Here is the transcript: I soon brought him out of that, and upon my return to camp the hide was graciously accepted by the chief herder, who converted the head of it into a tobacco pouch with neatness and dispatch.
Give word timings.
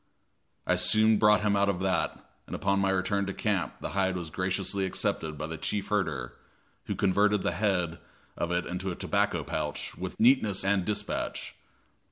I 0.65 0.77
soon 0.77 1.17
brought 1.19 1.41
him 1.41 1.55
out 1.55 1.69
of 1.69 1.79
that, 1.81 2.17
and 2.47 2.55
upon 2.55 2.79
my 2.79 2.89
return 2.89 3.27
to 3.27 3.35
camp 3.35 3.75
the 3.81 3.89
hide 3.91 4.15
was 4.15 4.31
graciously 4.31 4.83
accepted 4.83 5.37
by 5.37 5.45
the 5.45 5.59
chief 5.59 5.89
herder, 5.89 6.33
who 6.85 6.95
converted 6.95 7.43
the 7.43 7.51
head 7.51 7.99
of 8.35 8.49
it 8.51 8.65
into 8.65 8.89
a 8.89 8.95
tobacco 8.95 9.43
pouch 9.43 9.95
with 9.95 10.19
neatness 10.19 10.65
and 10.65 10.85
dispatch. 10.85 11.53